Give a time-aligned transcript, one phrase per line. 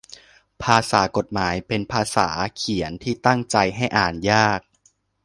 [0.63, 4.61] ภาษากฎหมาย เป็นภาษาเขียนที่ตั้งใจให้อ่านยาก